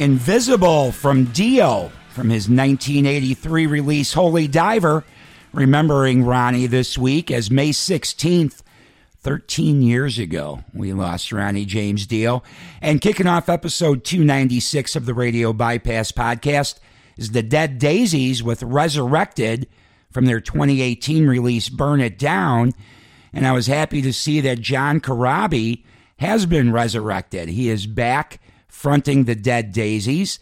Invisible 0.00 0.92
from 0.92 1.26
Dio 1.26 1.92
from 2.08 2.30
his 2.30 2.48
1983 2.48 3.66
release 3.66 4.14
Holy 4.14 4.48
Diver. 4.48 5.04
Remembering 5.52 6.24
Ronnie 6.24 6.66
this 6.66 6.96
week 6.96 7.30
as 7.30 7.50
May 7.50 7.68
16th, 7.68 8.62
13 9.18 9.82
years 9.82 10.18
ago, 10.18 10.64
we 10.72 10.94
lost 10.94 11.32
Ronnie 11.32 11.66
James 11.66 12.06
Dio. 12.06 12.42
And 12.80 13.02
kicking 13.02 13.26
off 13.26 13.50
episode 13.50 14.02
296 14.02 14.96
of 14.96 15.04
the 15.04 15.12
Radio 15.12 15.52
Bypass 15.52 16.12
podcast 16.12 16.78
is 17.18 17.32
the 17.32 17.42
Dead 17.42 17.78
Daisies 17.78 18.42
with 18.42 18.62
Resurrected 18.62 19.68
from 20.10 20.24
their 20.24 20.40
2018 20.40 21.26
release 21.26 21.68
Burn 21.68 22.00
It 22.00 22.18
Down. 22.18 22.72
And 23.34 23.46
I 23.46 23.52
was 23.52 23.66
happy 23.66 24.00
to 24.00 24.14
see 24.14 24.40
that 24.40 24.62
John 24.62 25.02
Corabi 25.02 25.84
has 26.20 26.46
been 26.46 26.72
resurrected. 26.72 27.50
He 27.50 27.68
is 27.68 27.86
back 27.86 28.40
fronting 28.70 29.24
the 29.24 29.34
Dead 29.34 29.72
Daisies. 29.72 30.38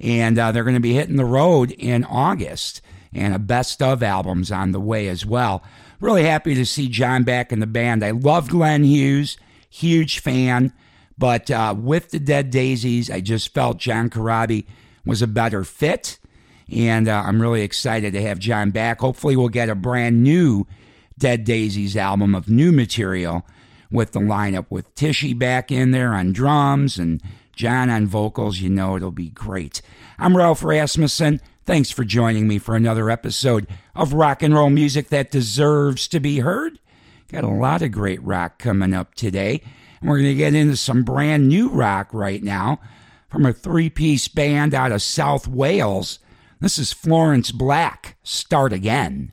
And 0.00 0.38
uh, 0.38 0.52
they're 0.52 0.64
going 0.64 0.74
to 0.74 0.80
be 0.80 0.94
hitting 0.94 1.16
the 1.16 1.24
road 1.24 1.70
in 1.72 2.04
August. 2.04 2.80
And 3.14 3.34
a 3.34 3.38
best 3.38 3.82
of 3.82 4.02
album's 4.02 4.50
on 4.50 4.72
the 4.72 4.80
way 4.80 5.08
as 5.08 5.26
well. 5.26 5.62
Really 6.00 6.24
happy 6.24 6.54
to 6.54 6.64
see 6.64 6.88
John 6.88 7.22
back 7.22 7.52
in 7.52 7.60
the 7.60 7.66
band. 7.66 8.02
I 8.02 8.10
love 8.10 8.48
Glenn 8.48 8.84
Hughes, 8.84 9.36
huge 9.70 10.18
fan. 10.20 10.72
But 11.18 11.50
uh, 11.50 11.74
with 11.78 12.10
the 12.10 12.18
Dead 12.18 12.50
Daisies, 12.50 13.10
I 13.10 13.20
just 13.20 13.54
felt 13.54 13.78
John 13.78 14.10
Corabi 14.10 14.64
was 15.04 15.22
a 15.22 15.26
better 15.26 15.62
fit. 15.62 16.18
And 16.70 17.06
uh, 17.06 17.22
I'm 17.26 17.40
really 17.40 17.62
excited 17.62 18.12
to 18.14 18.22
have 18.22 18.38
John 18.38 18.70
back. 18.70 19.00
Hopefully, 19.00 19.36
we'll 19.36 19.48
get 19.48 19.68
a 19.68 19.74
brand 19.74 20.22
new 20.22 20.66
Dead 21.18 21.44
Daisies 21.44 21.96
album 21.96 22.34
of 22.34 22.48
new 22.48 22.72
material 22.72 23.46
with 23.90 24.12
the 24.12 24.20
lineup 24.20 24.66
with 24.70 24.92
Tichy 24.94 25.38
back 25.38 25.70
in 25.70 25.90
there 25.90 26.14
on 26.14 26.32
drums 26.32 26.98
and 26.98 27.22
John 27.54 27.90
on 27.90 28.06
vocals. 28.06 28.60
You 28.60 28.70
know 28.70 28.96
it'll 28.96 29.10
be 29.10 29.30
great. 29.30 29.82
I'm 30.18 30.36
Ralph 30.36 30.62
Rasmussen. 30.62 31.40
Thanks 31.64 31.90
for 31.90 32.04
joining 32.04 32.48
me 32.48 32.58
for 32.58 32.74
another 32.74 33.08
episode 33.10 33.68
of 33.94 34.12
rock 34.12 34.42
and 34.42 34.54
roll 34.54 34.70
music 34.70 35.08
that 35.08 35.30
deserves 35.30 36.08
to 36.08 36.18
be 36.18 36.40
heard. 36.40 36.78
Got 37.30 37.44
a 37.44 37.48
lot 37.48 37.82
of 37.82 37.92
great 37.92 38.22
rock 38.22 38.58
coming 38.58 38.92
up 38.92 39.14
today. 39.14 39.62
And 40.00 40.10
we're 40.10 40.18
going 40.18 40.30
to 40.30 40.34
get 40.34 40.54
into 40.54 40.76
some 40.76 41.04
brand 41.04 41.48
new 41.48 41.68
rock 41.68 42.08
right 42.12 42.42
now 42.42 42.80
from 43.28 43.46
a 43.46 43.52
three 43.52 43.88
piece 43.88 44.28
band 44.28 44.74
out 44.74 44.92
of 44.92 45.02
South 45.02 45.46
Wales. 45.46 46.18
This 46.60 46.78
is 46.78 46.92
Florence 46.92 47.52
Black. 47.52 48.16
Start 48.22 48.72
again. 48.72 49.32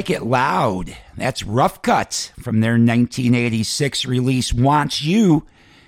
Like 0.00 0.08
it 0.08 0.22
loud. 0.22 0.96
That's 1.14 1.44
Rough 1.44 1.82
Cutt 1.82 2.32
from 2.40 2.60
their 2.60 2.78
1986 2.78 4.06
release 4.06 4.50
Wants 4.50 5.02
You. 5.02 5.44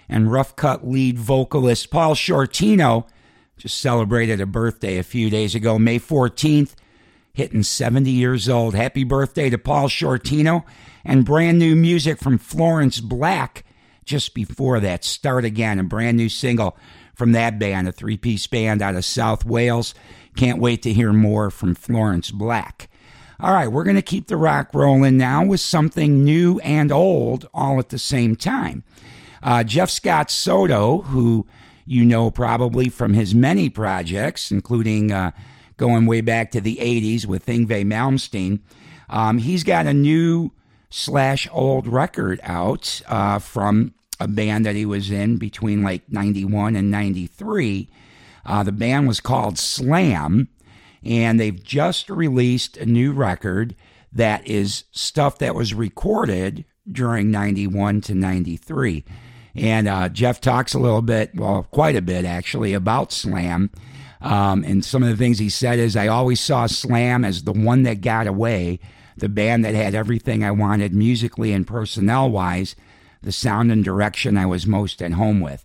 And 0.06 0.30
Rough 0.30 0.54
Cutt 0.54 0.86
lead 0.86 1.18
vocalist 1.18 1.90
Paul 1.90 2.14
Shortino 2.14 3.06
just 3.56 3.80
celebrated 3.80 4.38
a 4.38 4.44
birthday 4.44 4.98
a 4.98 5.02
few 5.02 5.30
days 5.30 5.54
ago, 5.54 5.78
May 5.78 5.98
14th, 5.98 6.74
hitting 7.32 7.62
70 7.62 8.10
years 8.10 8.50
old. 8.50 8.74
Happy 8.74 9.02
birthday 9.02 9.48
to 9.48 9.56
Paul 9.56 9.88
Shortino. 9.88 10.64
And 11.06 11.24
brand 11.24 11.58
new 11.58 11.74
music 11.74 12.18
from 12.18 12.36
Florence 12.36 13.00
Black 13.00 13.64
just 14.04 14.34
before 14.34 14.78
that. 14.80 15.06
Start 15.06 15.46
Again, 15.46 15.78
a 15.78 15.84
brand 15.84 16.18
new 16.18 16.28
single 16.28 16.76
from 17.14 17.32
that 17.32 17.58
band, 17.58 17.88
a 17.88 17.92
three 17.92 18.18
piece 18.18 18.46
band 18.46 18.82
out 18.82 18.94
of 18.94 19.06
South 19.06 19.46
Wales. 19.46 19.94
Can't 20.36 20.60
wait 20.60 20.82
to 20.82 20.92
hear 20.92 21.14
more 21.14 21.50
from 21.50 21.74
Florence 21.74 22.30
Black. 22.30 22.90
All 23.42 23.52
right, 23.52 23.66
we're 23.66 23.82
going 23.82 23.96
to 23.96 24.02
keep 24.02 24.28
the 24.28 24.36
rock 24.36 24.72
rolling 24.72 25.16
now 25.16 25.44
with 25.44 25.58
something 25.58 26.22
new 26.22 26.60
and 26.60 26.92
old 26.92 27.48
all 27.52 27.80
at 27.80 27.88
the 27.88 27.98
same 27.98 28.36
time. 28.36 28.84
Uh, 29.42 29.64
Jeff 29.64 29.90
Scott 29.90 30.30
Soto, 30.30 30.98
who 31.02 31.44
you 31.84 32.04
know 32.04 32.30
probably 32.30 32.88
from 32.88 33.14
his 33.14 33.34
many 33.34 33.68
projects, 33.68 34.52
including 34.52 35.10
uh, 35.10 35.32
going 35.76 36.06
way 36.06 36.20
back 36.20 36.52
to 36.52 36.60
the 36.60 36.76
80s 36.76 37.26
with 37.26 37.46
Yngwie 37.46 37.84
Malmsteen, 37.84 38.60
um, 39.10 39.38
he's 39.38 39.64
got 39.64 39.88
a 39.88 39.92
new 39.92 40.52
slash 40.88 41.48
old 41.50 41.88
record 41.88 42.38
out 42.44 43.02
uh, 43.08 43.40
from 43.40 43.92
a 44.20 44.28
band 44.28 44.64
that 44.66 44.76
he 44.76 44.86
was 44.86 45.10
in 45.10 45.36
between 45.36 45.82
like 45.82 46.08
91 46.08 46.76
and 46.76 46.92
93. 46.92 47.88
Uh, 48.46 48.62
the 48.62 48.70
band 48.70 49.08
was 49.08 49.18
called 49.18 49.58
Slam 49.58 50.46
and 51.04 51.38
they've 51.38 51.62
just 51.62 52.08
released 52.08 52.76
a 52.76 52.86
new 52.86 53.12
record 53.12 53.74
that 54.12 54.46
is 54.46 54.84
stuff 54.92 55.38
that 55.38 55.54
was 55.54 55.74
recorded 55.74 56.64
during 56.90 57.30
91 57.30 58.00
to 58.02 58.14
93. 58.14 59.04
And 59.54 59.88
uh, 59.88 60.08
Jeff 60.08 60.40
talks 60.40 60.74
a 60.74 60.78
little 60.78 61.02
bit, 61.02 61.34
well, 61.34 61.66
quite 61.70 61.96
a 61.96 62.02
bit 62.02 62.24
actually, 62.24 62.72
about 62.72 63.12
Slam. 63.12 63.70
Um, 64.20 64.64
and 64.64 64.84
some 64.84 65.02
of 65.02 65.08
the 65.08 65.16
things 65.16 65.38
he 65.38 65.48
said 65.48 65.78
is, 65.78 65.96
I 65.96 66.06
always 66.06 66.40
saw 66.40 66.66
Slam 66.66 67.24
as 67.24 67.42
the 67.42 67.52
one 67.52 67.82
that 67.82 68.00
got 68.00 68.26
away, 68.26 68.78
the 69.16 69.28
band 69.28 69.64
that 69.64 69.74
had 69.74 69.94
everything 69.94 70.44
I 70.44 70.52
wanted 70.52 70.94
musically 70.94 71.52
and 71.52 71.66
personnel 71.66 72.30
wise, 72.30 72.76
the 73.22 73.32
sound 73.32 73.72
and 73.72 73.84
direction 73.84 74.36
I 74.36 74.46
was 74.46 74.66
most 74.66 75.02
at 75.02 75.12
home 75.12 75.40
with. 75.40 75.64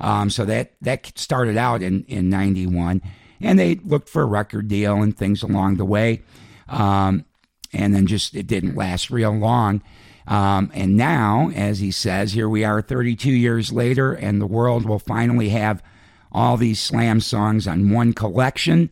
Um, 0.00 0.30
so 0.30 0.44
that, 0.46 0.72
that 0.80 1.16
started 1.16 1.56
out 1.56 1.80
in, 1.80 2.04
in 2.04 2.28
91 2.28 3.02
and 3.42 3.58
they 3.58 3.76
looked 3.76 4.08
for 4.08 4.22
a 4.22 4.26
record 4.26 4.68
deal 4.68 5.02
and 5.02 5.16
things 5.16 5.42
along 5.42 5.76
the 5.76 5.84
way. 5.84 6.22
Um, 6.68 7.24
and 7.72 7.94
then 7.94 8.06
just 8.06 8.34
it 8.34 8.46
didn't 8.46 8.76
last 8.76 9.10
real 9.10 9.32
long. 9.32 9.82
Um, 10.26 10.70
and 10.74 10.96
now, 10.96 11.50
as 11.54 11.80
he 11.80 11.90
says, 11.90 12.32
here 12.32 12.48
we 12.48 12.64
are 12.64 12.80
32 12.80 13.30
years 13.30 13.72
later, 13.72 14.12
and 14.12 14.40
the 14.40 14.46
world 14.46 14.86
will 14.86 14.98
finally 14.98 15.48
have 15.48 15.82
all 16.30 16.56
these 16.56 16.80
slam 16.80 17.20
songs 17.20 17.66
on 17.66 17.90
one 17.90 18.12
collection. 18.12 18.90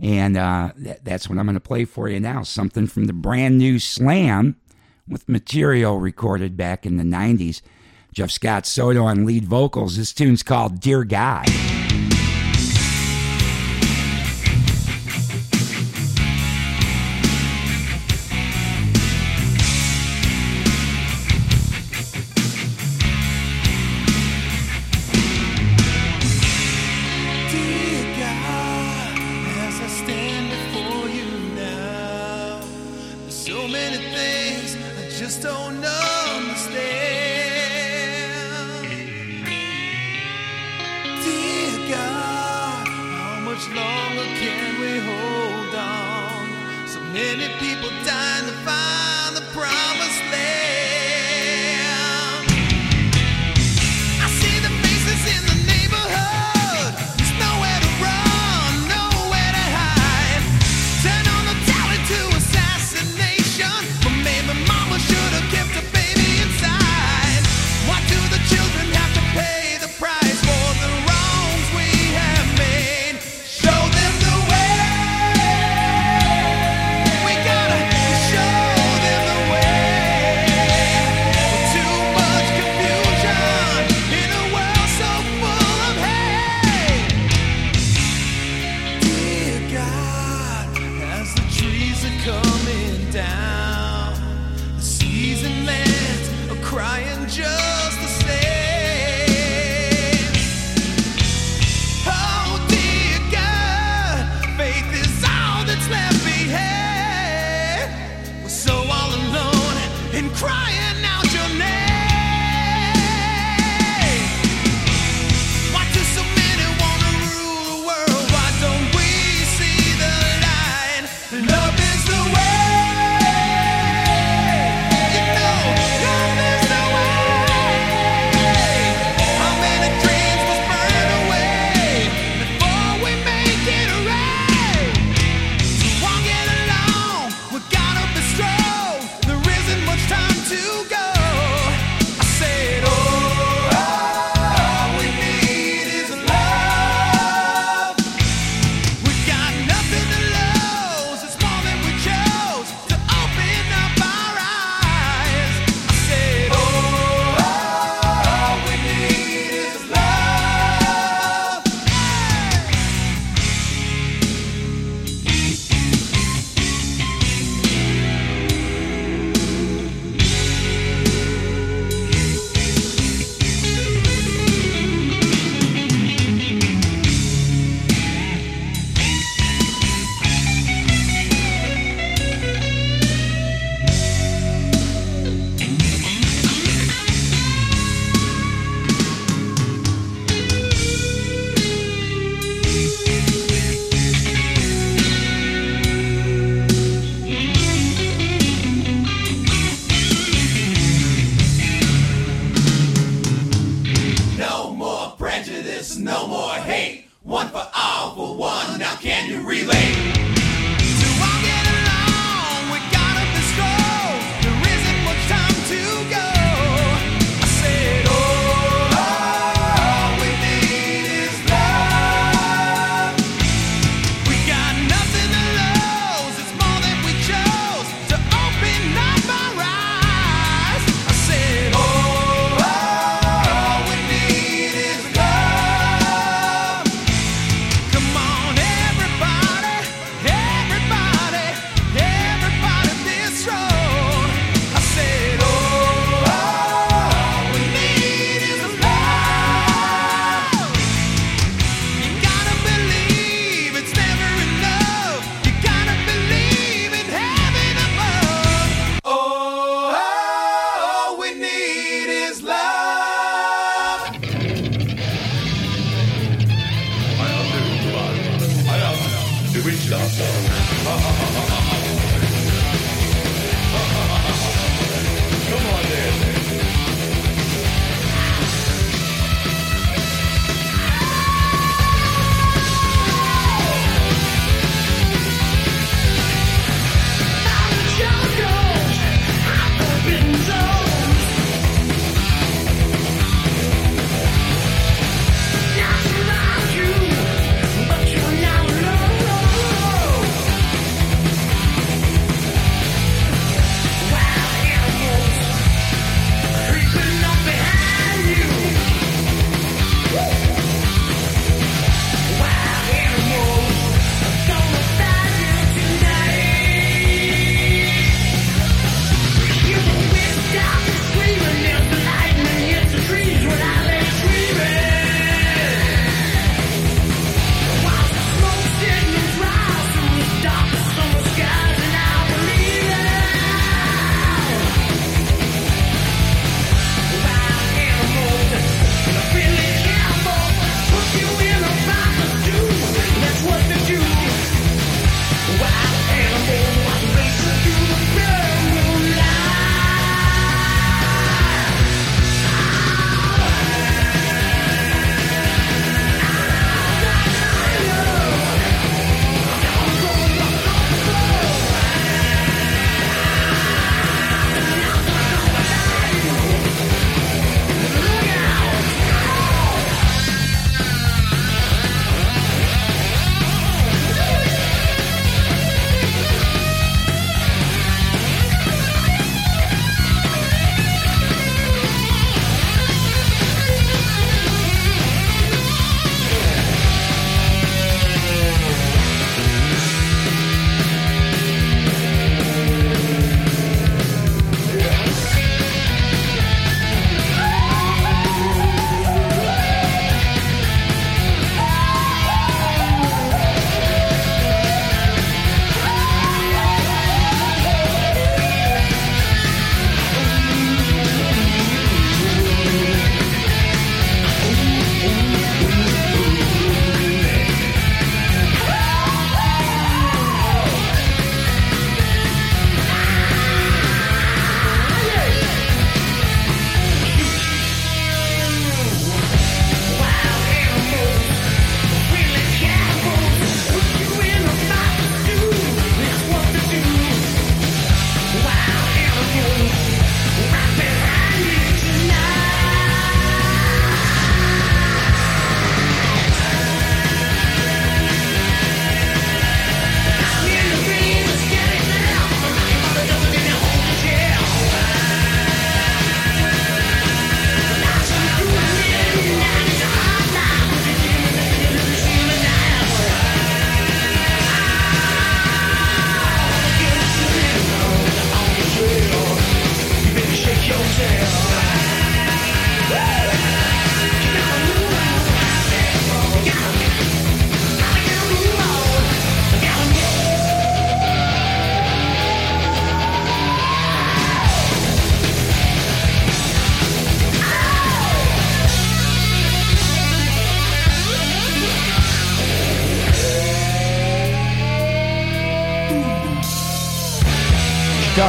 And 0.00 0.36
uh, 0.36 0.72
that's 1.02 1.28
what 1.28 1.38
I'm 1.38 1.46
going 1.46 1.54
to 1.54 1.60
play 1.60 1.84
for 1.84 2.08
you 2.08 2.18
now 2.18 2.42
something 2.42 2.86
from 2.86 3.04
the 3.04 3.12
brand 3.12 3.58
new 3.58 3.78
Slam 3.78 4.56
with 5.06 5.28
material 5.28 6.00
recorded 6.00 6.56
back 6.56 6.84
in 6.84 6.96
the 6.96 7.04
90s. 7.04 7.62
Jeff 8.12 8.30
Scott 8.30 8.66
Soto 8.66 9.04
on 9.04 9.24
lead 9.24 9.44
vocals. 9.44 9.96
This 9.96 10.12
tune's 10.12 10.42
called 10.42 10.80
Dear 10.80 11.04
God. 11.04 11.48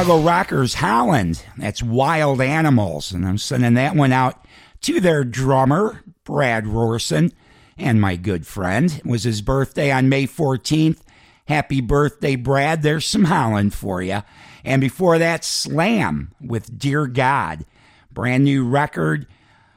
Chicago 0.04 0.22
Rockers 0.22 0.74
Holland. 0.74 1.42
That's 1.56 1.82
Wild 1.82 2.42
Animals. 2.42 3.10
And 3.10 3.26
I'm 3.26 3.38
sending 3.38 3.72
that 3.72 3.96
one 3.96 4.12
out 4.12 4.44
to 4.82 5.00
their 5.00 5.24
drummer, 5.24 6.04
Brad 6.24 6.64
Rorson, 6.64 7.32
and 7.78 8.02
my 8.02 8.16
good 8.16 8.46
friend. 8.46 8.92
It 8.98 9.06
was 9.06 9.22
his 9.22 9.40
birthday 9.40 9.90
on 9.90 10.10
May 10.10 10.26
14th. 10.26 11.00
Happy 11.48 11.80
birthday, 11.80 12.36
Brad. 12.36 12.82
There's 12.82 13.06
some 13.06 13.24
Holland 13.24 13.72
for 13.72 14.02
you. 14.02 14.22
And 14.62 14.82
before 14.82 15.16
that, 15.16 15.42
Slam 15.42 16.34
with 16.38 16.78
Dear 16.78 17.06
God. 17.06 17.64
Brand 18.12 18.44
new 18.44 18.68
record 18.68 19.26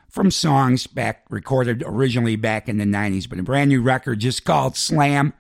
from 0.10 0.30
songs 0.30 0.88
back 0.88 1.24
recorded 1.30 1.86
originally 1.88 2.36
back 2.36 2.68
in 2.68 2.80
the 2.80 2.84
90s, 2.84 3.30
but 3.30 3.40
a 3.40 3.44
brand 3.44 3.70
new 3.70 3.82
record 3.82 4.20
just 4.20 4.44
called 4.44 4.76
Slam 4.76 5.32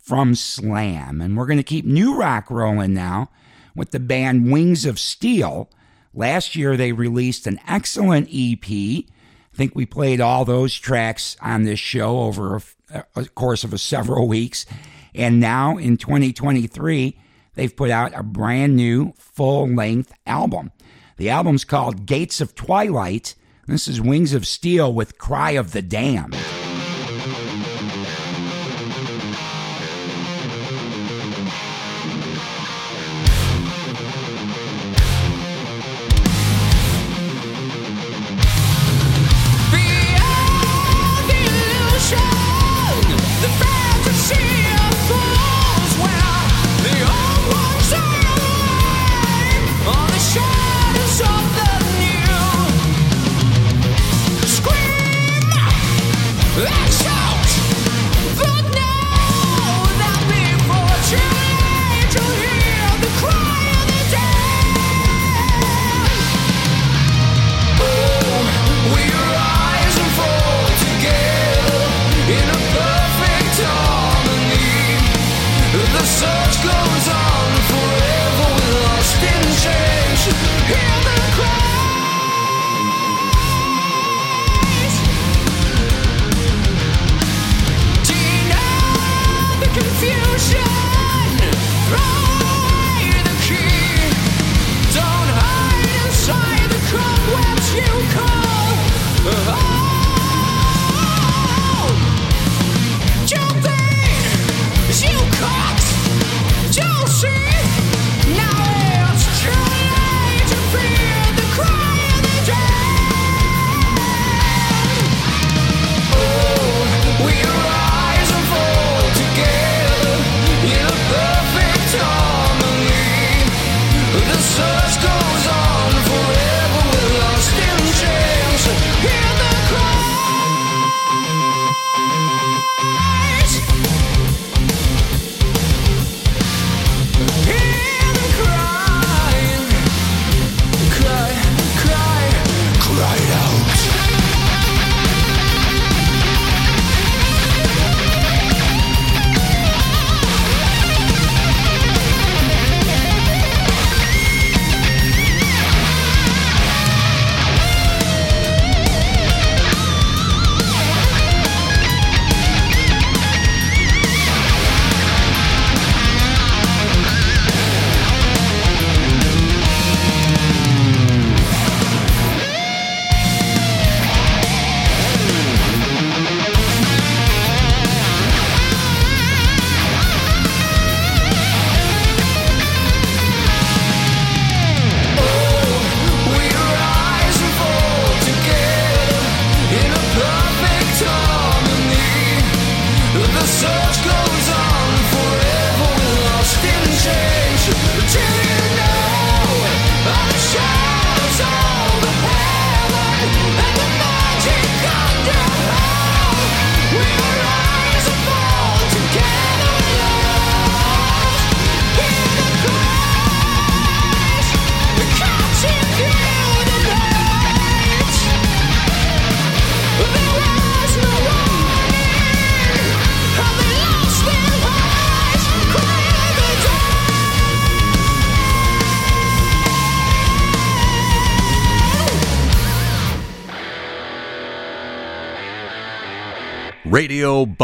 from 0.00 0.36
Slam. 0.36 1.20
And 1.20 1.36
we're 1.36 1.46
going 1.46 1.56
to 1.56 1.64
keep 1.64 1.84
new 1.84 2.16
rock 2.16 2.48
rolling 2.48 2.94
now 2.94 3.28
with 3.76 3.90
the 3.90 4.00
band 4.00 4.50
Wings 4.50 4.84
of 4.84 4.98
Steel. 4.98 5.70
Last 6.14 6.56
year, 6.56 6.76
they 6.76 6.92
released 6.92 7.46
an 7.46 7.60
excellent 7.68 8.28
EP. 8.32 8.64
I 8.68 9.04
think 9.56 9.74
we 9.74 9.86
played 9.86 10.20
all 10.20 10.44
those 10.44 10.74
tracks 10.74 11.36
on 11.40 11.62
this 11.62 11.78
show 11.78 12.20
over 12.20 12.60
a, 12.90 13.04
a 13.14 13.24
course 13.26 13.62
of 13.62 13.72
a 13.72 13.78
several 13.78 14.26
weeks. 14.36 14.66
And 15.14 15.40
now 15.40 15.76
in 15.76 15.96
2023, 15.96 17.18
they've 17.54 17.76
put 17.76 17.90
out 17.90 18.18
a 18.18 18.22
brand 18.22 18.76
new 18.76 19.12
full 19.16 19.68
length 19.68 20.12
album. 20.26 20.72
The 21.16 21.30
album's 21.30 21.64
called 21.64 22.06
Gates 22.06 22.40
of 22.40 22.54
Twilight. 22.54 23.34
This 23.66 23.88
is 23.88 24.00
Wings 24.00 24.34
of 24.34 24.46
Steel 24.46 24.92
with 24.92 25.18
Cry 25.18 25.52
of 25.52 25.72
the 25.72 25.82
Damned. 25.82 26.36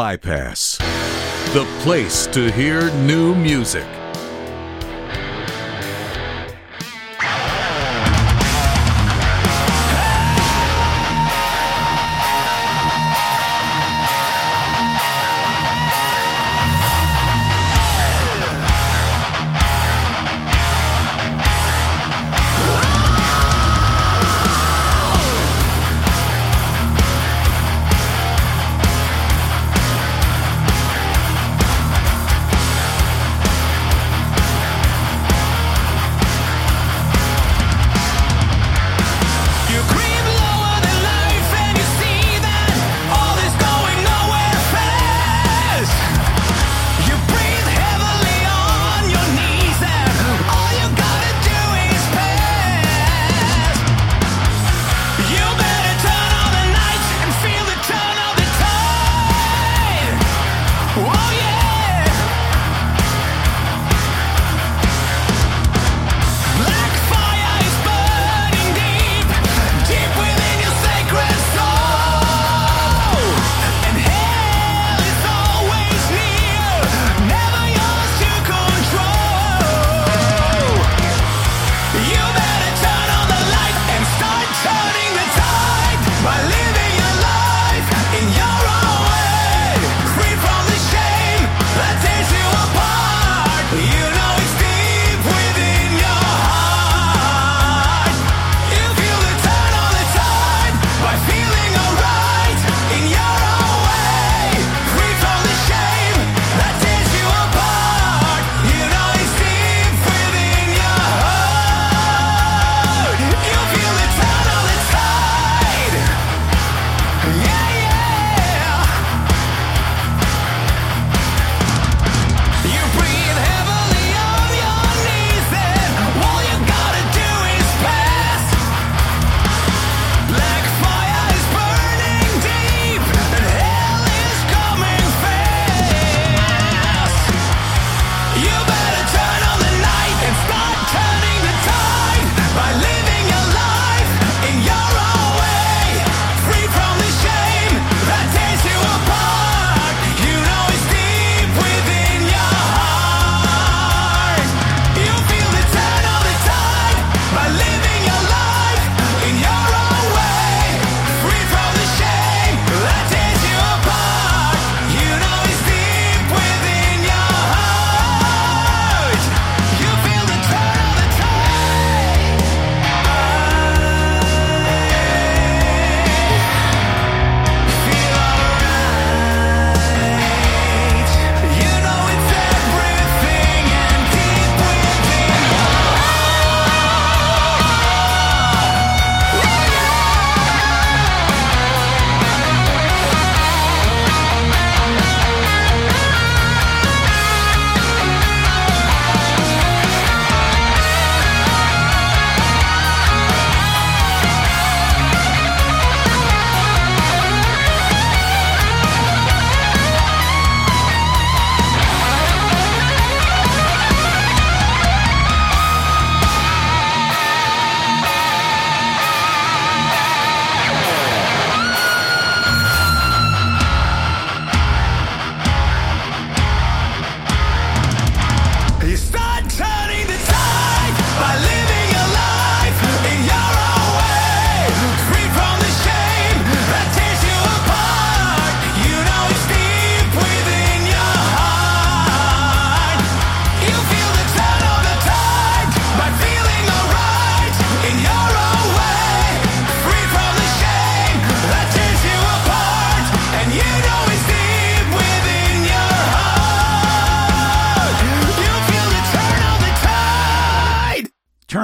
Bypass, 0.03 0.79
the 1.55 1.65
place 1.85 2.27
to 2.33 2.51
hear 2.51 2.91
new 3.07 3.37
music. 3.37 4.02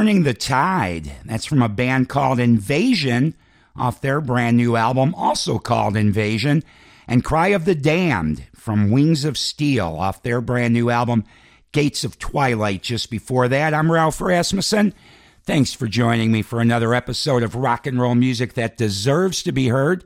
Turning 0.08 0.22
the 0.22 0.32
Tide. 0.32 1.12
That's 1.26 1.44
from 1.44 1.60
a 1.60 1.68
band 1.68 2.08
called 2.08 2.40
Invasion 2.40 3.34
off 3.76 4.00
their 4.00 4.22
brand 4.22 4.56
new 4.56 4.74
album, 4.74 5.14
also 5.14 5.58
called 5.58 5.98
Invasion. 5.98 6.64
And 7.06 7.22
Cry 7.22 7.48
of 7.48 7.66
the 7.66 7.74
Damned 7.74 8.46
from 8.54 8.90
Wings 8.90 9.26
of 9.26 9.36
Steel 9.36 9.98
off 10.00 10.22
their 10.22 10.40
brand 10.40 10.72
new 10.72 10.88
album, 10.88 11.24
Gates 11.72 12.04
of 12.04 12.18
Twilight. 12.18 12.82
Just 12.82 13.10
before 13.10 13.48
that, 13.48 13.74
I'm 13.74 13.92
Ralph 13.92 14.18
Rasmussen. 14.22 14.94
Thanks 15.42 15.74
for 15.74 15.86
joining 15.86 16.32
me 16.32 16.40
for 16.40 16.62
another 16.62 16.94
episode 16.94 17.42
of 17.42 17.54
rock 17.54 17.86
and 17.86 18.00
roll 18.00 18.14
music 18.14 18.54
that 18.54 18.78
deserves 18.78 19.42
to 19.42 19.52
be 19.52 19.68
heard. 19.68 20.04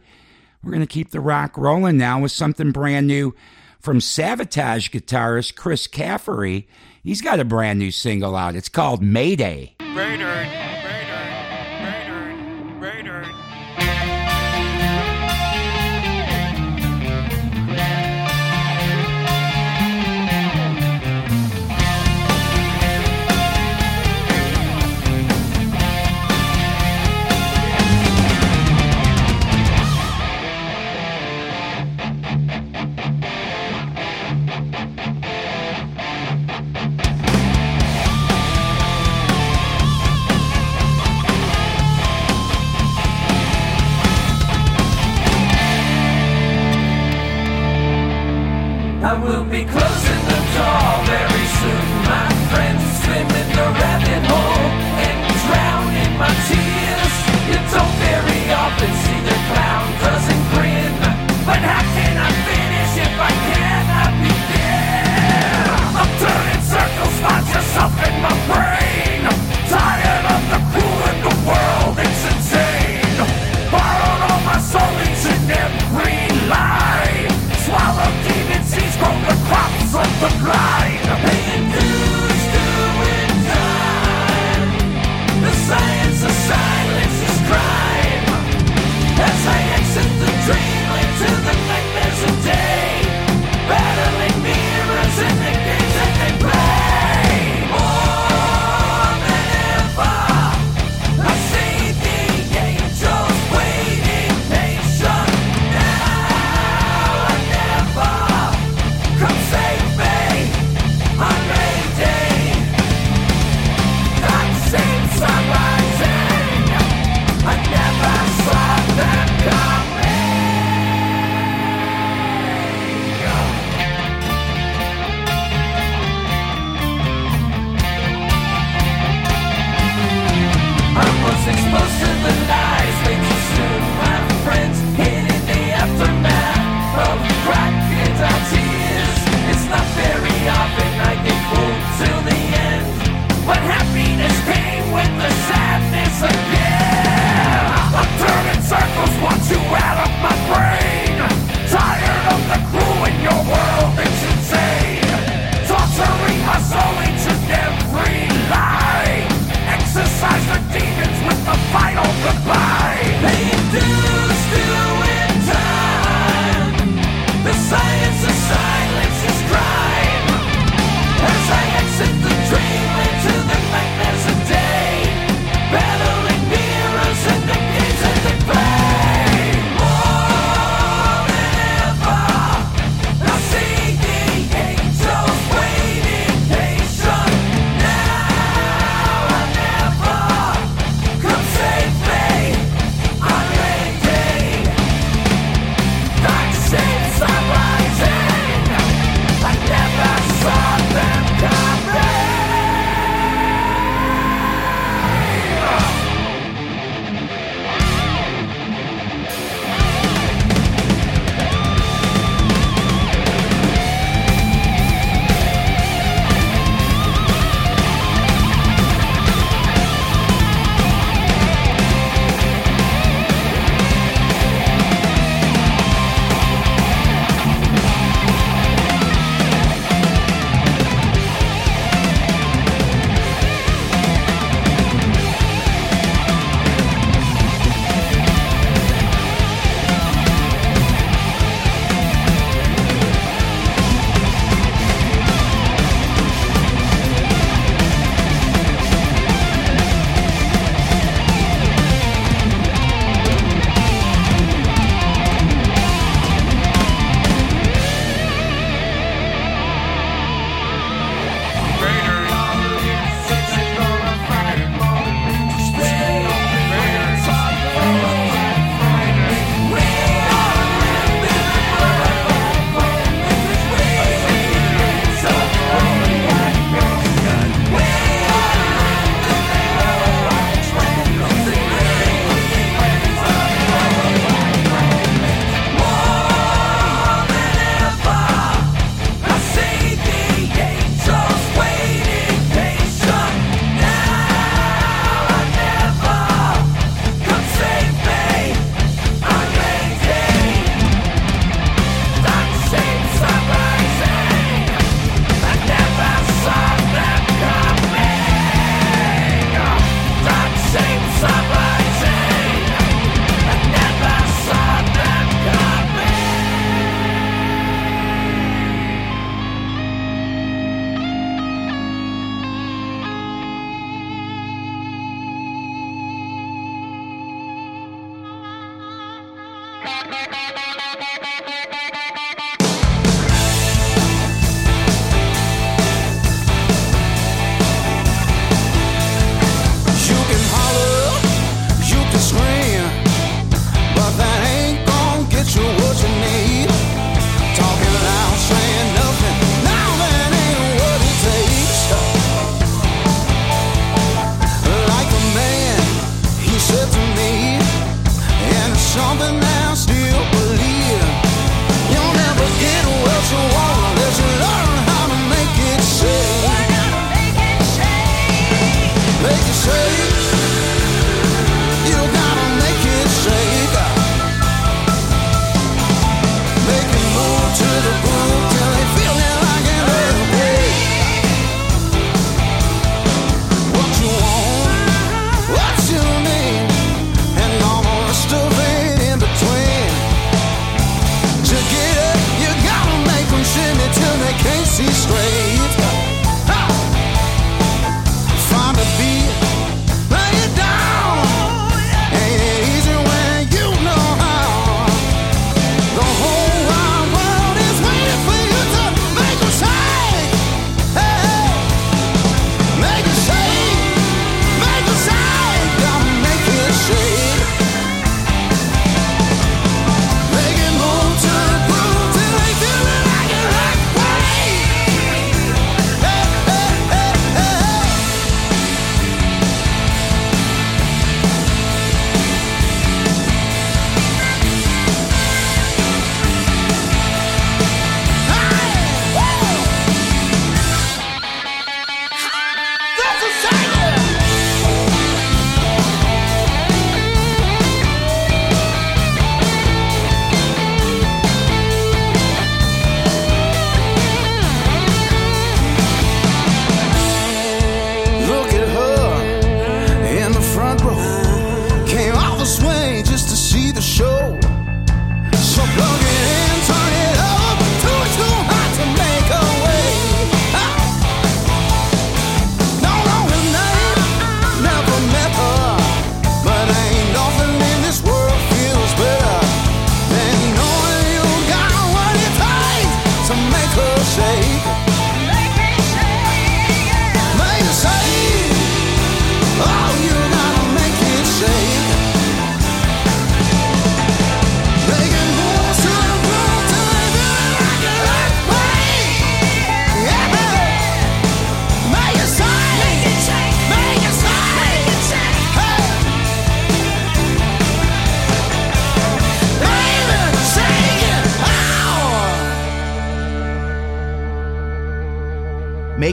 We're 0.64 0.72
going 0.72 0.80
to 0.80 0.86
keep 0.88 1.12
the 1.12 1.20
rock 1.20 1.56
rolling 1.56 1.96
now 1.96 2.20
with 2.20 2.32
something 2.32 2.72
brand 2.72 3.06
new 3.06 3.36
from 3.78 4.00
Savatage 4.00 4.90
guitarist 4.90 5.54
Chris 5.54 5.86
Caffery. 5.86 6.66
He's 7.04 7.20
got 7.20 7.38
a 7.38 7.44
brand 7.44 7.78
new 7.78 7.92
single 7.92 8.34
out. 8.34 8.56
It's 8.56 8.68
called 8.68 9.00
Mayday. 9.00 9.76
Raider. 9.94 10.81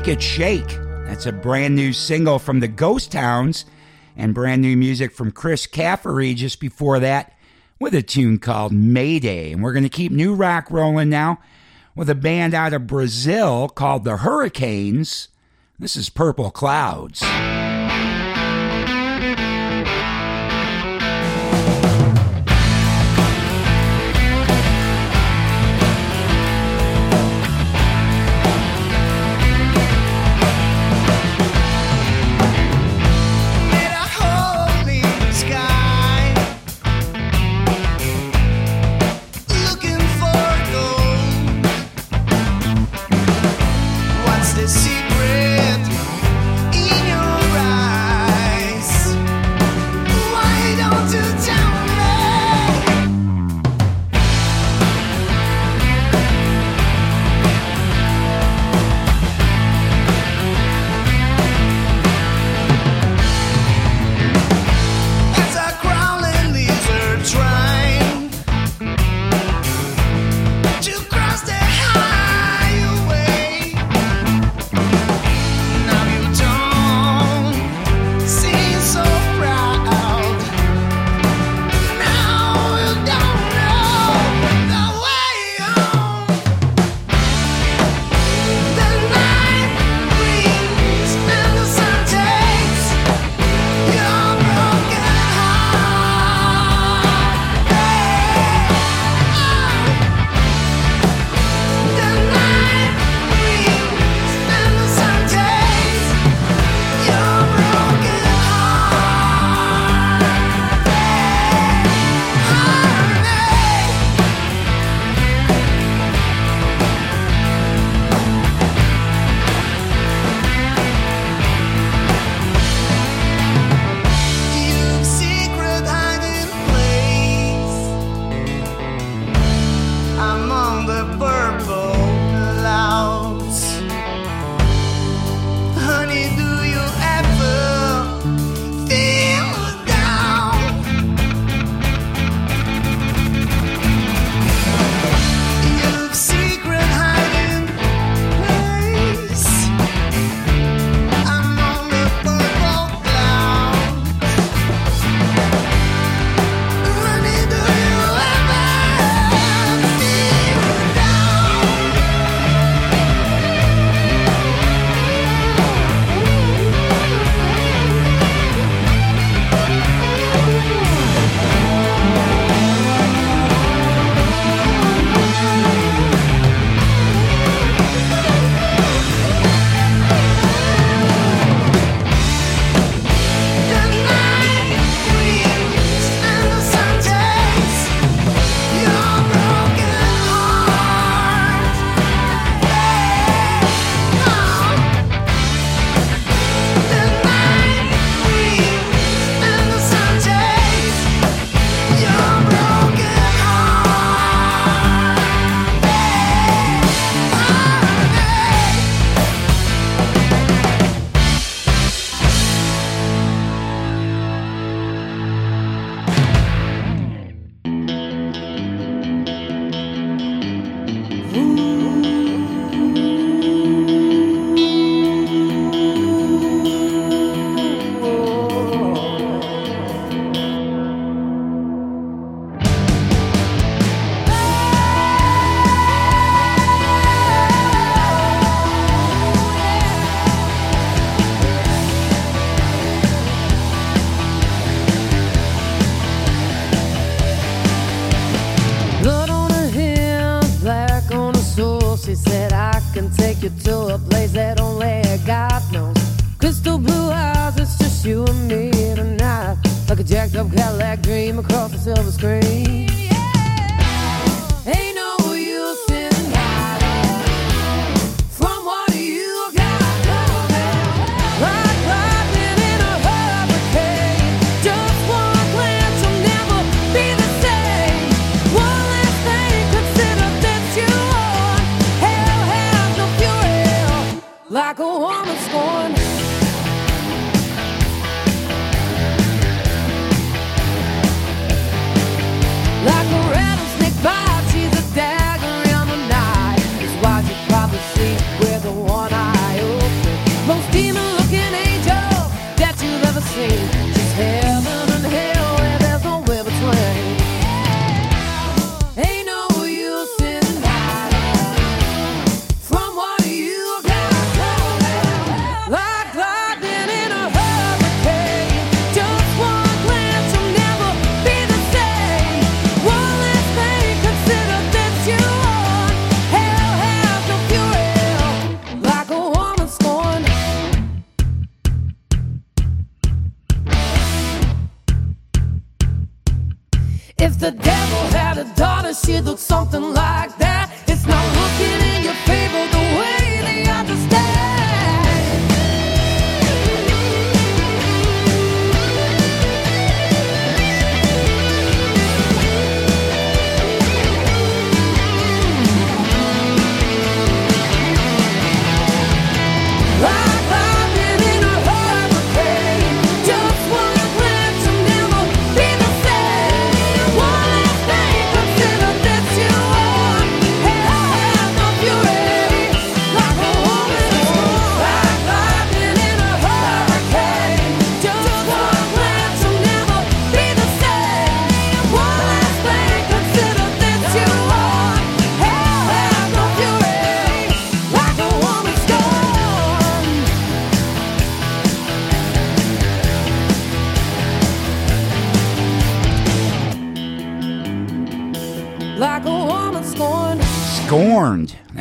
It 0.09 0.23
Shake. 0.23 0.79
That's 1.05 1.27
a 1.27 1.31
brand 1.31 1.75
new 1.75 1.93
single 1.93 2.39
from 2.39 2.61
the 2.61 2.67
Ghost 2.67 3.13
Hounds 3.13 3.65
and 4.17 4.33
brand 4.33 4.59
new 4.59 4.75
music 4.75 5.11
from 5.11 5.31
Chris 5.31 5.67
Caffery 5.67 6.33
just 6.33 6.59
before 6.59 6.99
that 6.99 7.37
with 7.79 7.93
a 7.93 8.01
tune 8.01 8.39
called 8.39 8.73
Mayday. 8.73 9.51
And 9.51 9.61
we're 9.61 9.71
going 9.71 9.83
to 9.83 9.89
keep 9.89 10.11
new 10.11 10.33
rock 10.33 10.71
rolling 10.71 11.09
now 11.09 11.39
with 11.95 12.09
a 12.09 12.15
band 12.15 12.55
out 12.55 12.73
of 12.73 12.87
Brazil 12.87 13.69
called 13.69 14.03
the 14.03 14.17
Hurricanes. 14.17 15.27
This 15.77 15.95
is 15.95 16.09
Purple 16.09 16.49
Clouds. 16.49 17.21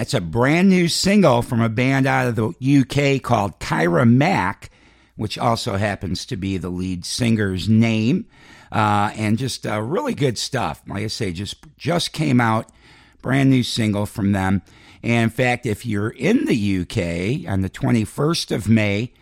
That's 0.09 0.25
a 0.25 0.27
brand 0.27 0.71
new 0.71 0.89
single 0.89 1.43
from 1.43 1.61
a 1.61 1.69
band 1.69 2.07
out 2.07 2.29
of 2.29 2.35
the 2.35 2.47
UK 2.81 3.23
called 3.23 3.61
Kira 3.61 4.11
Mac, 4.11 4.71
which 5.17 5.37
also 5.37 5.77
happens 5.77 6.25
to 6.25 6.37
be 6.39 6.57
the 6.57 6.71
lead 6.71 7.05
singer's 7.05 7.69
name. 7.69 8.25
Uh, 8.73 9.13
and 9.17 9.37
just 9.37 9.67
uh, 9.67 9.79
really 9.83 10.15
good 10.15 10.39
stuff. 10.39 10.81
Like 10.87 11.03
I 11.03 11.09
say, 11.09 11.31
just 11.31 11.57
just 11.77 12.15
came 12.15 12.41
out, 12.41 12.73
brand 13.21 13.51
new 13.51 13.63
single 13.63 14.07
from 14.07 14.33
them. 14.33 14.63
And 15.03 15.25
in 15.25 15.29
fact, 15.29 15.67
if 15.67 15.85
you're 15.85 16.09
in 16.09 16.47
the 16.47 16.81
UK 16.81 17.47
on 17.47 17.61
the 17.61 17.69
21st 17.69 18.51
of 18.57 18.67
May, 18.67 19.13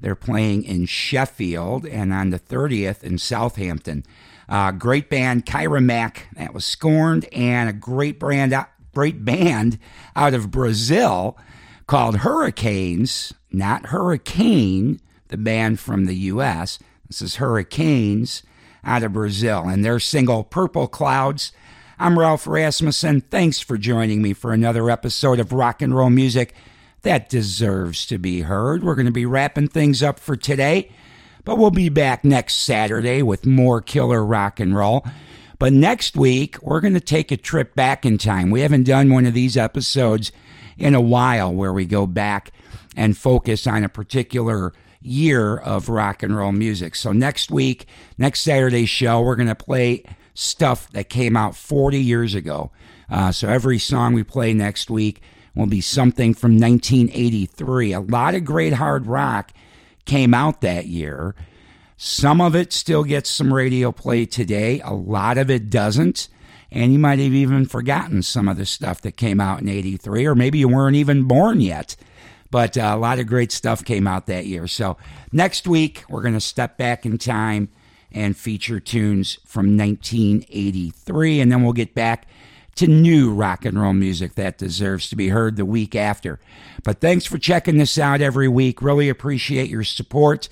they're 0.00 0.14
playing 0.14 0.62
in 0.62 0.86
Sheffield, 0.86 1.84
and 1.84 2.14
on 2.14 2.30
the 2.30 2.38
30th 2.38 3.02
in 3.02 3.18
Southampton. 3.18 4.06
Uh, 4.48 4.72
great 4.72 5.10
band, 5.10 5.44
Kira 5.44 5.84
Mac, 5.84 6.28
that 6.32 6.54
was 6.54 6.64
scorned, 6.64 7.26
and 7.30 7.68
a 7.68 7.74
great 7.74 8.18
brand, 8.18 8.54
great 8.94 9.24
band 9.24 9.78
out 10.16 10.34
of 10.34 10.50
Brazil 10.50 11.38
called 11.86 12.18
Hurricanes, 12.18 13.32
not 13.52 13.86
Hurricane, 13.86 15.00
the 15.28 15.36
band 15.36 15.80
from 15.80 16.04
the 16.06 16.14
U.S. 16.14 16.78
This 17.06 17.22
is 17.22 17.36
Hurricanes 17.36 18.42
out 18.84 19.02
of 19.02 19.12
Brazil, 19.12 19.68
and 19.68 19.84
their 19.84 20.00
single 20.00 20.44
Purple 20.44 20.88
Clouds. 20.88 21.52
I'm 21.98 22.18
Ralph 22.18 22.46
Rasmussen. 22.46 23.22
Thanks 23.22 23.60
for 23.60 23.76
joining 23.76 24.22
me 24.22 24.32
for 24.32 24.52
another 24.52 24.90
episode 24.90 25.38
of 25.38 25.52
Rock 25.52 25.82
and 25.82 25.94
Roll 25.94 26.10
Music 26.10 26.54
that 27.02 27.28
deserves 27.28 28.06
to 28.06 28.18
be 28.18 28.42
heard. 28.42 28.82
We're 28.82 28.94
going 28.94 29.06
to 29.06 29.12
be 29.12 29.26
wrapping 29.26 29.68
things 29.68 30.02
up 30.02 30.18
for 30.18 30.36
today, 30.36 30.90
but 31.44 31.58
we'll 31.58 31.70
be 31.70 31.88
back 31.88 32.24
next 32.24 32.54
Saturday 32.56 33.22
with 33.22 33.46
more 33.46 33.80
killer 33.80 34.24
rock 34.24 34.60
and 34.60 34.74
roll. 34.74 35.04
But 35.60 35.74
next 35.74 36.16
week, 36.16 36.56
we're 36.62 36.80
going 36.80 36.94
to 36.94 37.00
take 37.00 37.30
a 37.30 37.36
trip 37.36 37.74
back 37.74 38.06
in 38.06 38.16
time. 38.16 38.50
We 38.50 38.62
haven't 38.62 38.84
done 38.84 39.12
one 39.12 39.26
of 39.26 39.34
these 39.34 39.58
episodes 39.58 40.32
in 40.78 40.94
a 40.94 41.02
while 41.02 41.52
where 41.52 41.72
we 41.72 41.84
go 41.84 42.06
back 42.06 42.50
and 42.96 43.14
focus 43.14 43.66
on 43.66 43.84
a 43.84 43.88
particular 43.90 44.72
year 45.02 45.58
of 45.58 45.90
rock 45.90 46.22
and 46.22 46.34
roll 46.34 46.52
music. 46.52 46.94
So 46.94 47.12
next 47.12 47.50
week, 47.50 47.84
next 48.16 48.40
Saturday's 48.40 48.88
show, 48.88 49.20
we're 49.20 49.36
going 49.36 49.48
to 49.48 49.54
play 49.54 50.02
stuff 50.32 50.90
that 50.92 51.10
came 51.10 51.36
out 51.36 51.54
40 51.54 52.00
years 52.00 52.34
ago. 52.34 52.70
Uh, 53.10 53.30
so 53.30 53.46
every 53.46 53.78
song 53.78 54.14
we 54.14 54.22
play 54.22 54.54
next 54.54 54.88
week 54.88 55.20
will 55.54 55.66
be 55.66 55.82
something 55.82 56.32
from 56.32 56.58
1983. 56.58 57.92
A 57.92 58.00
lot 58.00 58.34
of 58.34 58.46
great 58.46 58.72
hard 58.72 59.06
rock 59.06 59.52
came 60.06 60.32
out 60.32 60.62
that 60.62 60.86
year. 60.86 61.34
Some 62.02 62.40
of 62.40 62.56
it 62.56 62.72
still 62.72 63.04
gets 63.04 63.28
some 63.28 63.52
radio 63.52 63.92
play 63.92 64.24
today, 64.24 64.80
a 64.80 64.94
lot 64.94 65.36
of 65.36 65.50
it 65.50 65.68
doesn't. 65.68 66.28
And 66.70 66.94
you 66.94 66.98
might 66.98 67.18
have 67.18 67.34
even 67.34 67.66
forgotten 67.66 68.22
some 68.22 68.48
of 68.48 68.56
the 68.56 68.64
stuff 68.64 69.02
that 69.02 69.18
came 69.18 69.38
out 69.38 69.60
in 69.60 69.68
83, 69.68 70.24
or 70.24 70.34
maybe 70.34 70.56
you 70.56 70.68
weren't 70.68 70.96
even 70.96 71.24
born 71.24 71.60
yet. 71.60 71.96
But 72.50 72.78
uh, 72.78 72.92
a 72.94 72.96
lot 72.96 73.18
of 73.18 73.26
great 73.26 73.52
stuff 73.52 73.84
came 73.84 74.06
out 74.06 74.28
that 74.28 74.46
year. 74.46 74.66
So 74.66 74.96
next 75.30 75.68
week, 75.68 76.04
we're 76.08 76.22
going 76.22 76.32
to 76.32 76.40
step 76.40 76.78
back 76.78 77.04
in 77.04 77.18
time 77.18 77.68
and 78.10 78.34
feature 78.34 78.80
tunes 78.80 79.34
from 79.44 79.76
1983. 79.76 81.40
And 81.40 81.52
then 81.52 81.62
we'll 81.62 81.74
get 81.74 81.94
back 81.94 82.26
to 82.76 82.86
new 82.86 83.30
rock 83.30 83.66
and 83.66 83.78
roll 83.78 83.92
music 83.92 84.36
that 84.36 84.56
deserves 84.56 85.10
to 85.10 85.16
be 85.16 85.28
heard 85.28 85.56
the 85.56 85.66
week 85.66 85.94
after. 85.94 86.40
But 86.82 87.02
thanks 87.02 87.26
for 87.26 87.36
checking 87.36 87.76
this 87.76 87.98
out 87.98 88.22
every 88.22 88.48
week. 88.48 88.80
Really 88.80 89.10
appreciate 89.10 89.68
your 89.68 89.84
support. 89.84 90.48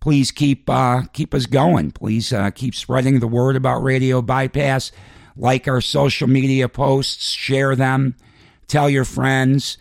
Please 0.00 0.30
keep 0.30 0.68
uh, 0.70 1.02
keep 1.12 1.34
us 1.34 1.46
going. 1.46 1.90
Please 1.90 2.32
uh, 2.32 2.50
keep 2.50 2.74
spreading 2.74 3.20
the 3.20 3.26
word 3.26 3.56
about 3.56 3.82
Radio 3.82 4.22
Bypass. 4.22 4.92
Like 5.36 5.68
our 5.68 5.80
social 5.80 6.28
media 6.28 6.68
posts, 6.68 7.28
share 7.30 7.76
them, 7.76 8.14
tell 8.68 8.88
your 8.88 9.04
friends, 9.04 9.76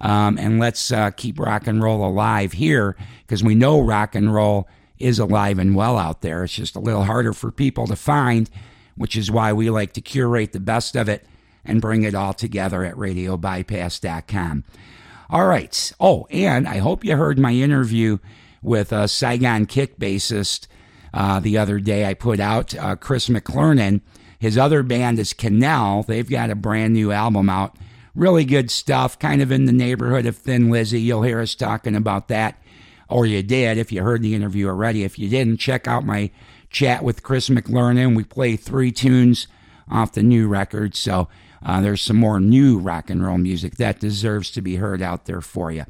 um, 0.00 0.38
and 0.38 0.60
let's 0.60 0.92
uh, 0.92 1.10
keep 1.10 1.38
rock 1.38 1.66
and 1.66 1.82
roll 1.82 2.06
alive 2.06 2.52
here 2.52 2.96
because 3.22 3.42
we 3.42 3.56
know 3.56 3.80
rock 3.80 4.14
and 4.14 4.32
roll 4.32 4.68
is 5.00 5.18
alive 5.18 5.58
and 5.58 5.74
well 5.74 5.98
out 5.98 6.20
there. 6.20 6.44
It's 6.44 6.54
just 6.54 6.76
a 6.76 6.80
little 6.80 7.04
harder 7.04 7.32
for 7.32 7.50
people 7.50 7.86
to 7.88 7.96
find, 7.96 8.48
which 8.96 9.16
is 9.16 9.30
why 9.30 9.52
we 9.52 9.68
like 9.70 9.94
to 9.94 10.00
curate 10.00 10.52
the 10.52 10.60
best 10.60 10.94
of 10.94 11.08
it 11.08 11.26
and 11.64 11.80
bring 11.80 12.02
it 12.02 12.14
all 12.14 12.34
together 12.34 12.84
at 12.84 12.94
radiobypass.com. 12.94 14.64
All 15.28 15.46
right. 15.46 15.92
Oh, 16.00 16.26
and 16.30 16.68
I 16.68 16.78
hope 16.78 17.04
you 17.04 17.16
heard 17.16 17.38
my 17.38 17.52
interview 17.52 18.18
with 18.62 18.92
a 18.92 19.08
Saigon 19.08 19.66
Kick 19.66 19.98
bassist 19.98 20.66
uh, 21.12 21.40
the 21.40 21.58
other 21.58 21.80
day. 21.80 22.06
I 22.06 22.14
put 22.14 22.40
out 22.40 22.74
uh, 22.74 22.96
Chris 22.96 23.28
McLernon. 23.28 24.00
His 24.38 24.56
other 24.56 24.82
band 24.82 25.18
is 25.18 25.32
Canal. 25.32 26.02
They've 26.02 26.28
got 26.28 26.50
a 26.50 26.54
brand 26.54 26.94
new 26.94 27.12
album 27.12 27.48
out 27.50 27.76
Really 28.14 28.44
good 28.44 28.70
stuff, 28.72 29.18
kind 29.18 29.40
of 29.40 29.52
in 29.52 29.66
the 29.66 29.72
neighborhood 29.72 30.26
of 30.26 30.36
Thin 30.36 30.68
Lizzy. 30.68 31.00
You'll 31.00 31.22
hear 31.22 31.40
us 31.40 31.54
talking 31.54 31.94
about 31.94 32.26
that, 32.28 32.60
or 33.08 33.24
you 33.24 33.42
did 33.42 33.78
if 33.78 33.92
you 33.92 34.02
heard 34.02 34.22
the 34.22 34.34
interview 34.34 34.66
already. 34.66 35.04
If 35.04 35.16
you 35.16 35.28
didn't, 35.28 35.58
check 35.58 35.86
out 35.86 36.04
my 36.04 36.30
chat 36.70 37.04
with 37.04 37.22
Chris 37.22 37.48
McLernon. 37.48 38.16
We 38.16 38.24
play 38.24 38.56
three 38.56 38.90
tunes 38.90 39.46
off 39.88 40.12
the 40.12 40.24
new 40.24 40.48
record, 40.48 40.96
so 40.96 41.28
uh, 41.64 41.80
there's 41.80 42.02
some 42.02 42.16
more 42.16 42.40
new 42.40 42.78
rock 42.78 43.10
and 43.10 43.24
roll 43.24 43.38
music 43.38 43.76
that 43.76 44.00
deserves 44.00 44.50
to 44.52 44.60
be 44.60 44.76
heard 44.76 45.02
out 45.02 45.26
there 45.26 45.40
for 45.40 45.70
you. 45.70 45.84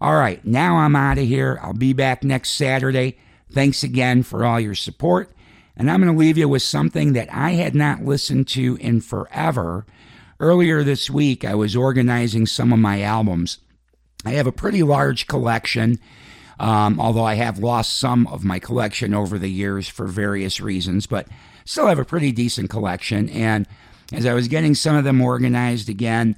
All 0.00 0.16
right, 0.16 0.42
now 0.46 0.76
I'm 0.76 0.96
out 0.96 1.18
of 1.18 1.26
here. 1.26 1.58
I'll 1.62 1.74
be 1.74 1.92
back 1.92 2.24
next 2.24 2.52
Saturday. 2.52 3.18
Thanks 3.52 3.82
again 3.82 4.22
for 4.22 4.46
all 4.46 4.58
your 4.58 4.74
support. 4.74 5.30
And 5.76 5.90
I'm 5.90 6.00
going 6.00 6.12
to 6.12 6.18
leave 6.18 6.38
you 6.38 6.48
with 6.48 6.62
something 6.62 7.12
that 7.12 7.28
I 7.32 7.50
had 7.50 7.74
not 7.74 8.04
listened 8.04 8.48
to 8.48 8.76
in 8.80 9.02
forever. 9.02 9.84
Earlier 10.38 10.82
this 10.82 11.10
week, 11.10 11.44
I 11.44 11.54
was 11.54 11.76
organizing 11.76 12.46
some 12.46 12.72
of 12.72 12.78
my 12.78 13.02
albums. 13.02 13.58
I 14.24 14.30
have 14.30 14.46
a 14.46 14.52
pretty 14.52 14.82
large 14.82 15.26
collection, 15.26 15.98
um, 16.58 16.98
although 16.98 17.24
I 17.24 17.34
have 17.34 17.58
lost 17.58 17.98
some 17.98 18.26
of 18.28 18.42
my 18.42 18.58
collection 18.58 19.12
over 19.12 19.38
the 19.38 19.50
years 19.50 19.86
for 19.86 20.06
various 20.06 20.62
reasons, 20.62 21.06
but 21.06 21.28
still 21.66 21.88
have 21.88 21.98
a 21.98 22.06
pretty 22.06 22.32
decent 22.32 22.70
collection. 22.70 23.28
And 23.28 23.66
as 24.12 24.24
I 24.24 24.32
was 24.32 24.48
getting 24.48 24.74
some 24.74 24.96
of 24.96 25.04
them 25.04 25.20
organized 25.20 25.90
again, 25.90 26.36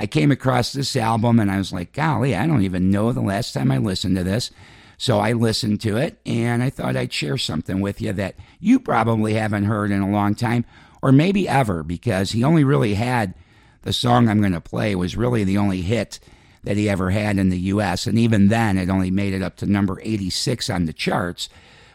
I 0.00 0.06
came 0.06 0.30
across 0.30 0.72
this 0.72 0.94
album 0.94 1.40
and 1.40 1.50
I 1.50 1.58
was 1.58 1.72
like, 1.72 1.92
golly, 1.92 2.36
I 2.36 2.46
don't 2.46 2.62
even 2.62 2.88
know 2.88 3.10
the 3.10 3.20
last 3.20 3.52
time 3.52 3.72
I 3.72 3.78
listened 3.78 4.16
to 4.16 4.22
this. 4.22 4.52
So 4.96 5.18
I 5.18 5.32
listened 5.32 5.80
to 5.80 5.96
it 5.96 6.20
and 6.24 6.62
I 6.62 6.70
thought 6.70 6.96
I'd 6.96 7.12
share 7.12 7.36
something 7.36 7.80
with 7.80 8.00
you 8.00 8.12
that 8.12 8.36
you 8.60 8.78
probably 8.78 9.34
haven't 9.34 9.64
heard 9.64 9.90
in 9.90 10.00
a 10.00 10.10
long 10.10 10.36
time 10.36 10.64
or 11.02 11.10
maybe 11.10 11.48
ever 11.48 11.82
because 11.82 12.30
he 12.30 12.44
only 12.44 12.62
really 12.62 12.94
had 12.94 13.34
the 13.82 13.92
song 13.92 14.28
I'm 14.28 14.40
going 14.40 14.52
to 14.52 14.60
play 14.60 14.94
was 14.94 15.16
really 15.16 15.42
the 15.42 15.58
only 15.58 15.82
hit 15.82 16.20
that 16.62 16.76
he 16.76 16.88
ever 16.88 17.10
had 17.10 17.36
in 17.36 17.48
the 17.48 17.58
US 17.58 18.06
and 18.06 18.16
even 18.16 18.48
then 18.48 18.78
it 18.78 18.88
only 18.88 19.10
made 19.10 19.34
it 19.34 19.42
up 19.42 19.56
to 19.56 19.66
number 19.66 20.00
86 20.02 20.70
on 20.70 20.86
the 20.86 20.92
charts. 20.92 21.48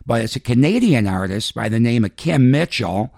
But 0.06 0.22
it's 0.22 0.36
a 0.36 0.42
Canadian 0.42 1.08
artist 1.08 1.56
by 1.56 1.70
the 1.70 1.80
name 1.80 2.04
of 2.04 2.18
Kim 2.18 2.52
Mitchell 2.52 3.14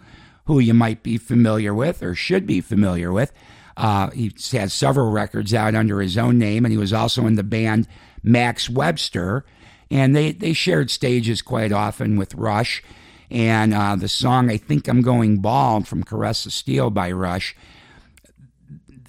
who 0.46 0.60
you 0.60 0.76
might 0.76 1.02
be 1.02 1.18
familiar 1.18 1.74
with 1.74 2.04
or 2.04 2.14
should 2.14 2.46
be 2.46 2.62
familiar 2.62 3.12
with. 3.12 3.34
Uh, 3.78 4.10
he 4.12 4.32
has 4.54 4.74
several 4.74 5.12
records 5.12 5.54
out 5.54 5.76
under 5.76 6.00
his 6.02 6.18
own 6.18 6.38
name, 6.38 6.66
and 6.66 6.72
he 6.72 6.78
was 6.78 6.94
also 6.94 7.26
in 7.26 7.36
the 7.36 7.44
band 7.44 7.88
Max 8.24 8.70
Webster 8.70 9.46
and 9.92 10.16
they, 10.16 10.32
they 10.32 10.54
shared 10.54 10.90
stages 10.90 11.42
quite 11.42 11.72
often 11.72 12.18
with 12.18 12.36
Rush. 12.36 12.84
And 13.30 13.74
uh, 13.74 13.96
the 13.96 14.08
song 14.08 14.50
I 14.50 14.58
Think 14.58 14.88
I'm 14.88 15.02
Going 15.02 15.38
Bald 15.38 15.88
from 15.88 16.04
Caress 16.04 16.46
of 16.46 16.54
Steel 16.54 16.90
by 16.90 17.12
Rush, 17.12 17.56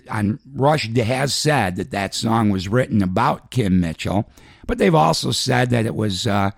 on 0.09 0.39
Rush 0.55 0.89
has 0.95 1.35
said 1.35 1.77
that 1.77 1.91
that 1.91 2.15
song 2.15 2.51
was 2.51 2.69
written 2.69 3.03
about 3.03 3.51
Kim 3.51 3.81
Mitchell, 3.81 4.31
but 4.67 4.79
they've 4.79 4.95
also 4.95 5.33
said 5.33 5.71
that 5.71 5.85
it 5.85 5.97
was 5.97 6.27
uh, 6.27 6.53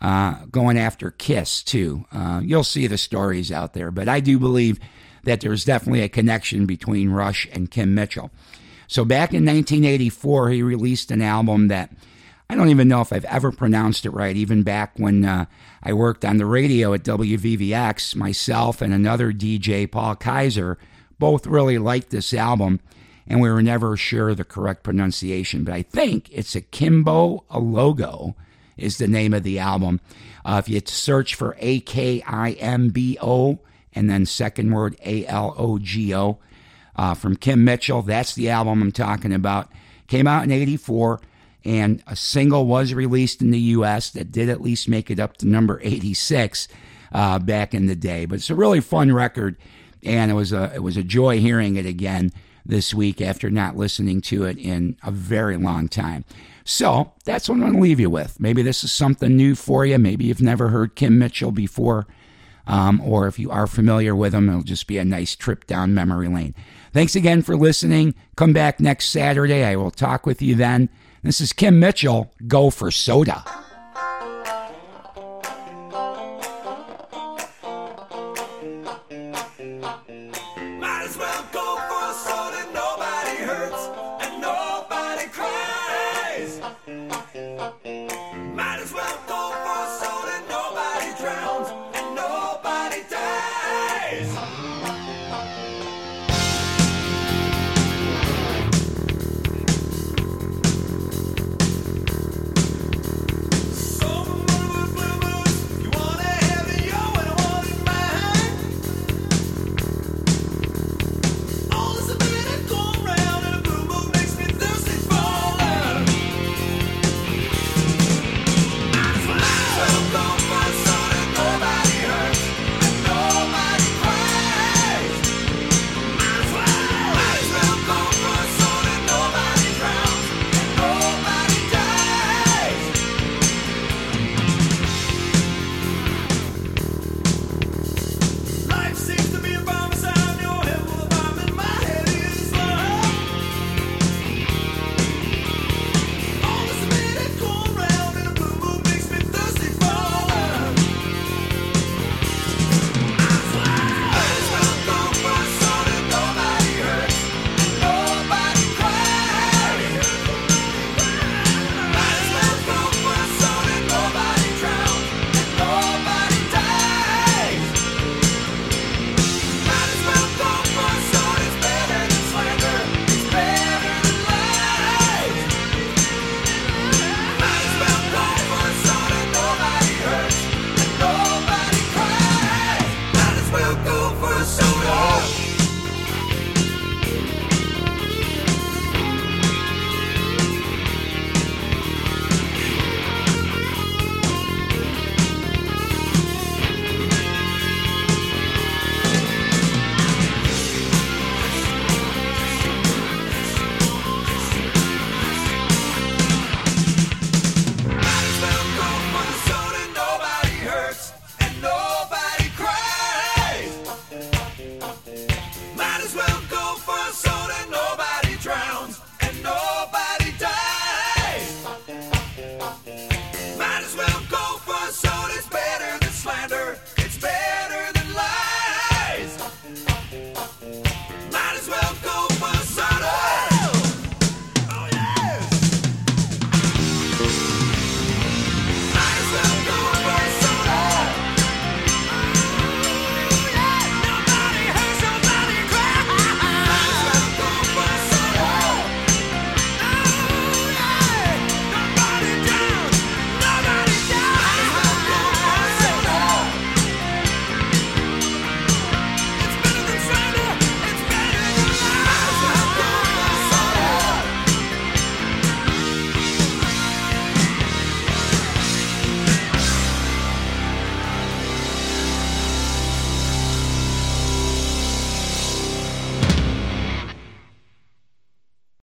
uh, 0.00 0.44
going 0.50 0.78
after 0.78 1.10
Kiss 1.10 1.62
too. 1.62 2.04
Uh, 2.12 2.40
you'll 2.42 2.64
see 2.64 2.86
the 2.86 2.96
stories 2.96 3.50
out 3.50 3.74
there, 3.74 3.90
but 3.90 4.08
I 4.08 4.20
do 4.20 4.38
believe 4.38 4.78
that 5.26 5.40
there's 5.40 5.64
definitely 5.64 6.02
a 6.02 6.08
connection 6.08 6.66
between 6.66 7.10
Rush 7.10 7.46
and 7.52 7.70
Kim 7.70 7.94
Mitchell. 7.94 8.30
So 8.86 9.04
back 9.04 9.34
in 9.34 9.44
1984, 9.44 10.50
he 10.50 10.62
released 10.62 11.10
an 11.10 11.20
album 11.20 11.68
that 11.68 11.90
I 12.48 12.54
don't 12.54 12.68
even 12.68 12.86
know 12.86 13.00
if 13.00 13.12
I've 13.12 13.24
ever 13.24 13.50
pronounced 13.50 14.06
it 14.06 14.10
right. 14.10 14.36
Even 14.36 14.62
back 14.62 14.92
when 14.96 15.24
uh, 15.24 15.46
I 15.82 15.92
worked 15.92 16.24
on 16.24 16.36
the 16.36 16.46
radio 16.46 16.94
at 16.94 17.02
WVVX, 17.02 18.14
myself 18.14 18.80
and 18.80 18.94
another 18.94 19.32
DJ, 19.32 19.90
Paul 19.90 20.14
Kaiser, 20.14 20.78
both 21.18 21.46
really 21.46 21.78
liked 21.78 22.10
this 22.10 22.32
album, 22.32 22.78
and 23.26 23.40
we 23.40 23.50
were 23.50 23.62
never 23.62 23.96
sure 23.96 24.32
the 24.34 24.44
correct 24.44 24.84
pronunciation. 24.84 25.64
But 25.64 25.74
I 25.74 25.82
think 25.82 26.28
it's 26.30 26.54
Akimbo 26.54 27.44
Alogo 27.50 28.36
is 28.76 28.98
the 28.98 29.08
name 29.08 29.34
of 29.34 29.42
the 29.42 29.58
album. 29.58 30.00
Uh, 30.44 30.62
if 30.62 30.68
you 30.68 30.80
search 30.84 31.34
for 31.34 31.56
A 31.58 31.80
K 31.80 32.22
I 32.24 32.52
M 32.52 32.90
B 32.90 33.18
O 33.20 33.58
and 33.96 34.08
then 34.08 34.26
second 34.26 34.70
word 34.70 34.96
A 35.04 35.26
L 35.26 35.54
O 35.58 35.78
G 35.78 36.14
O 36.14 36.38
uh, 36.94 37.14
from 37.14 37.34
Kim 37.34 37.64
Mitchell, 37.64 38.02
that's 38.02 38.34
the 38.34 38.48
album 38.50 38.80
I'm 38.80 38.92
talking 38.92 39.32
about. 39.32 39.68
Came 40.06 40.28
out 40.28 40.44
in 40.44 40.52
'84 40.52 41.20
and 41.64 42.02
a 42.06 42.14
single 42.14 42.66
was 42.66 42.94
released 42.94 43.42
in 43.42 43.50
the 43.50 43.58
U.S. 43.58 44.10
that 44.10 44.30
did 44.30 44.48
at 44.48 44.60
least 44.60 44.88
make 44.88 45.10
it 45.10 45.18
up 45.18 45.36
to 45.38 45.48
number 45.48 45.80
86 45.82 46.68
uh, 47.10 47.40
back 47.40 47.74
in 47.74 47.86
the 47.86 47.96
day. 47.96 48.24
But 48.24 48.36
it's 48.36 48.50
a 48.50 48.54
really 48.54 48.80
fun 48.80 49.12
record, 49.12 49.56
and 50.04 50.30
it 50.30 50.34
was 50.34 50.52
a 50.52 50.72
it 50.74 50.82
was 50.82 50.96
a 50.96 51.02
joy 51.02 51.40
hearing 51.40 51.74
it 51.74 51.84
again 51.84 52.30
this 52.64 52.94
week 52.94 53.20
after 53.20 53.50
not 53.50 53.76
listening 53.76 54.20
to 54.20 54.44
it 54.44 54.58
in 54.58 54.96
a 55.02 55.10
very 55.10 55.56
long 55.56 55.88
time. 55.88 56.24
So 56.64 57.12
that's 57.24 57.48
what 57.48 57.56
I'm 57.56 57.60
going 57.60 57.74
to 57.74 57.80
leave 57.80 58.00
you 58.00 58.10
with. 58.10 58.40
Maybe 58.40 58.62
this 58.62 58.82
is 58.82 58.92
something 58.92 59.36
new 59.36 59.54
for 59.54 59.86
you. 59.86 59.98
Maybe 59.98 60.24
you've 60.24 60.42
never 60.42 60.68
heard 60.68 60.96
Kim 60.96 61.18
Mitchell 61.18 61.52
before. 61.52 62.06
Um, 62.66 63.00
or 63.00 63.26
if 63.28 63.38
you 63.38 63.50
are 63.50 63.66
familiar 63.66 64.14
with 64.14 64.32
them, 64.32 64.48
it'll 64.48 64.62
just 64.62 64.86
be 64.86 64.98
a 64.98 65.04
nice 65.04 65.36
trip 65.36 65.66
down 65.66 65.94
memory 65.94 66.28
lane. 66.28 66.54
Thanks 66.92 67.14
again 67.14 67.42
for 67.42 67.56
listening. 67.56 68.14
Come 68.36 68.52
back 68.52 68.80
next 68.80 69.10
Saturday. 69.10 69.64
I 69.64 69.76
will 69.76 69.90
talk 69.90 70.26
with 70.26 70.42
you 70.42 70.54
then. 70.54 70.88
This 71.22 71.40
is 71.40 71.52
Kim 71.52 71.78
Mitchell. 71.78 72.32
Go 72.46 72.70
for 72.70 72.90
soda. 72.90 73.44